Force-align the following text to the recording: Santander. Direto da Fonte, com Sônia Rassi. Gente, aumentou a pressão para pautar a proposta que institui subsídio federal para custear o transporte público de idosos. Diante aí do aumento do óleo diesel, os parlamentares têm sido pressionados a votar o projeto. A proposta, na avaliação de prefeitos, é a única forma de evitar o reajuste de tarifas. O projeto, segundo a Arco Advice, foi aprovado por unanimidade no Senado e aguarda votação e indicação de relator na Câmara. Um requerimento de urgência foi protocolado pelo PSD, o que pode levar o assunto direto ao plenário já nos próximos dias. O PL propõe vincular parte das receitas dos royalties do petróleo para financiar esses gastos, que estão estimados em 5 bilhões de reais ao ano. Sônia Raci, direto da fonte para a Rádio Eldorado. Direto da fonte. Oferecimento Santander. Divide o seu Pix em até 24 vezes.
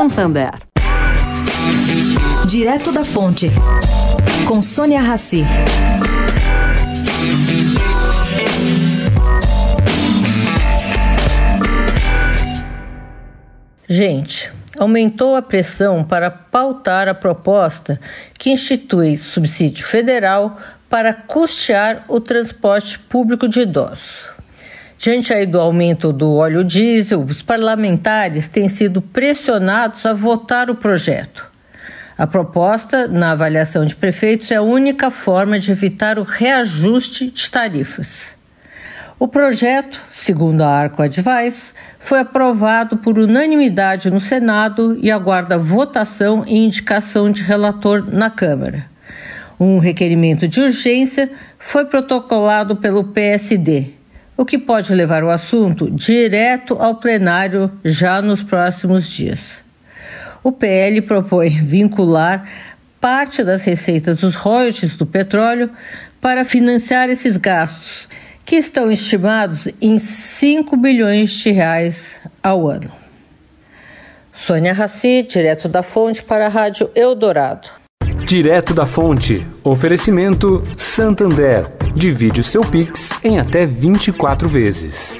Santander. 0.00 0.52
Direto 2.46 2.90
da 2.90 3.04
Fonte, 3.04 3.50
com 4.48 4.62
Sônia 4.62 5.02
Rassi. 5.02 5.44
Gente, 13.86 14.50
aumentou 14.78 15.36
a 15.36 15.42
pressão 15.42 16.02
para 16.02 16.30
pautar 16.30 17.06
a 17.06 17.12
proposta 17.14 18.00
que 18.38 18.48
institui 18.48 19.18
subsídio 19.18 19.84
federal 19.84 20.58
para 20.88 21.12
custear 21.12 22.06
o 22.08 22.18
transporte 22.18 22.98
público 22.98 23.46
de 23.46 23.60
idosos. 23.60 24.30
Diante 25.02 25.32
aí 25.32 25.46
do 25.46 25.58
aumento 25.58 26.12
do 26.12 26.34
óleo 26.34 26.62
diesel, 26.62 27.22
os 27.22 27.40
parlamentares 27.40 28.46
têm 28.46 28.68
sido 28.68 29.00
pressionados 29.00 30.04
a 30.04 30.12
votar 30.12 30.68
o 30.68 30.74
projeto. 30.74 31.50
A 32.18 32.26
proposta, 32.26 33.08
na 33.08 33.30
avaliação 33.30 33.86
de 33.86 33.96
prefeitos, 33.96 34.50
é 34.50 34.56
a 34.56 34.62
única 34.62 35.10
forma 35.10 35.58
de 35.58 35.70
evitar 35.70 36.18
o 36.18 36.22
reajuste 36.22 37.30
de 37.30 37.50
tarifas. 37.50 38.36
O 39.18 39.26
projeto, 39.26 39.98
segundo 40.12 40.60
a 40.60 40.68
Arco 40.68 41.00
Advice, 41.00 41.72
foi 41.98 42.18
aprovado 42.18 42.98
por 42.98 43.18
unanimidade 43.18 44.10
no 44.10 44.20
Senado 44.20 44.98
e 45.00 45.10
aguarda 45.10 45.56
votação 45.56 46.44
e 46.46 46.58
indicação 46.58 47.30
de 47.30 47.42
relator 47.42 48.04
na 48.06 48.28
Câmara. 48.28 48.84
Um 49.58 49.78
requerimento 49.78 50.46
de 50.46 50.60
urgência 50.60 51.30
foi 51.58 51.86
protocolado 51.86 52.76
pelo 52.76 53.04
PSD, 53.04 53.98
o 54.40 54.44
que 54.46 54.56
pode 54.56 54.94
levar 54.94 55.22
o 55.22 55.28
assunto 55.28 55.90
direto 55.90 56.72
ao 56.80 56.94
plenário 56.94 57.70
já 57.84 58.22
nos 58.22 58.42
próximos 58.42 59.06
dias. 59.06 59.38
O 60.42 60.50
PL 60.50 61.02
propõe 61.02 61.50
vincular 61.50 62.48
parte 62.98 63.44
das 63.44 63.64
receitas 63.64 64.16
dos 64.16 64.34
royalties 64.34 64.96
do 64.96 65.04
petróleo 65.04 65.68
para 66.22 66.42
financiar 66.42 67.10
esses 67.10 67.36
gastos, 67.36 68.08
que 68.42 68.56
estão 68.56 68.90
estimados 68.90 69.68
em 69.78 69.98
5 69.98 70.74
bilhões 70.74 71.32
de 71.32 71.50
reais 71.50 72.16
ao 72.42 72.66
ano. 72.66 72.90
Sônia 74.32 74.72
Raci, 74.72 75.22
direto 75.22 75.68
da 75.68 75.82
fonte 75.82 76.22
para 76.22 76.46
a 76.46 76.48
Rádio 76.48 76.90
Eldorado. 76.94 77.68
Direto 78.24 78.72
da 78.72 78.86
fonte. 78.86 79.46
Oferecimento 79.62 80.62
Santander. 80.78 81.79
Divide 81.94 82.40
o 82.40 82.44
seu 82.44 82.62
Pix 82.62 83.10
em 83.22 83.38
até 83.38 83.66
24 83.66 84.48
vezes. 84.48 85.18